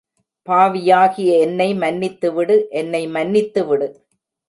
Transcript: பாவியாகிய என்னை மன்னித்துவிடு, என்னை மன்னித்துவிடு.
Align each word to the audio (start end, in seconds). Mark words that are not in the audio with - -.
பாவியாகிய 0.47 1.37
என்னை 1.37 1.69
மன்னித்துவிடு, 1.73 2.67
என்னை 2.69 3.07
மன்னித்துவிடு. 3.07 3.89